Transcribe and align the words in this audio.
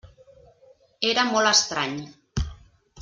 Era 1.09 1.27
molt 1.35 1.51
estrany. 1.51 1.95